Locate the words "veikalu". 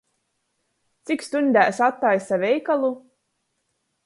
2.47-2.91